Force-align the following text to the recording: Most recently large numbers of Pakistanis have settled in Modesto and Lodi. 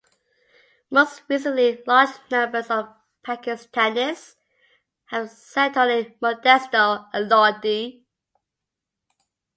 Most 0.89 1.21
recently 1.27 1.83
large 1.85 2.09
numbers 2.31 2.71
of 2.71 2.89
Pakistanis 3.23 4.33
have 5.05 5.29
settled 5.29 5.91
in 5.91 6.15
Modesto 6.19 7.07
and 7.13 7.29
Lodi. 7.29 8.01